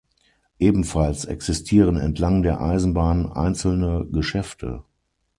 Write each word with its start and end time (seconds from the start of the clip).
Ebenfalls 0.57 1.25
existieren 1.25 1.95
entlang 1.95 2.41
der 2.41 2.59
Eisenbahn 2.59 3.31
einzelne 3.31 4.07
Geschäfte. 4.11 4.83